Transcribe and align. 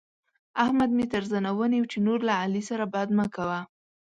احمد 0.63 0.89
مې 0.97 1.05
تر 1.13 1.23
زنه 1.31 1.49
ونيو 1.57 1.89
چې 1.91 1.97
نور 2.07 2.19
له 2.29 2.33
علي 2.41 2.61
سره 2.69 2.83
بد 2.93 3.09
مه 3.17 3.25
کوه. 3.35 3.59